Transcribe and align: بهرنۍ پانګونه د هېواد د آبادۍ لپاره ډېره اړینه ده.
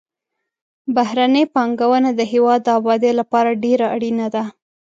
بهرنۍ 0.95 1.43
پانګونه 1.53 2.09
د 2.15 2.21
هېواد 2.31 2.59
د 2.63 2.67
آبادۍ 2.79 3.11
لپاره 3.19 3.59
ډېره 3.63 3.85
اړینه 3.95 4.27
ده. 4.35 4.43